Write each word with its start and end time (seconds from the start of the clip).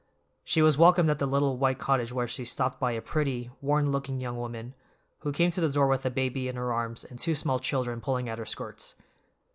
She 0.43 0.63
was 0.63 0.79
welcomed 0.79 1.11
at 1.11 1.19
the 1.19 1.27
little 1.27 1.57
white 1.59 1.77
cottage 1.77 2.11
where 2.11 2.27
she 2.27 2.43
stopped 2.43 2.79
by 2.79 2.93
a 2.93 3.03
pretty, 3.03 3.51
worn 3.61 3.91
looking 3.91 4.19
young 4.19 4.35
woman, 4.35 4.73
who 5.19 5.31
came 5.31 5.51
to 5.51 5.61
the 5.61 5.69
door 5.69 5.85
with 5.85 6.07
a 6.07 6.09
baby 6.09 6.47
in 6.47 6.55
her 6.55 6.73
arms 6.73 7.03
and 7.03 7.19
two 7.19 7.35
small 7.35 7.59
children 7.59 8.01
pulling 8.01 8.27
at 8.27 8.39
her 8.39 8.45
skirts. 8.47 8.95